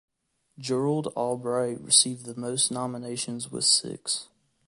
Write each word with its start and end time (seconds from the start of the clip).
Gerald 0.57 1.13
Albright 1.15 1.79
received 1.79 2.25
the 2.25 2.33
most 2.35 2.71
nominations 2.71 3.51
with 3.51 3.65
six. 3.65 4.29